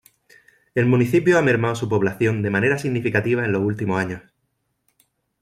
El 0.73 0.87
municipio 0.87 1.37
ha 1.37 1.43
mermado 1.43 1.75
su 1.75 1.87
población 1.87 2.41
de 2.41 2.49
manera 2.49 2.79
significativa 2.79 3.45
en 3.45 3.51
los 3.51 3.61
últimos 3.61 3.99
años. 3.99 4.23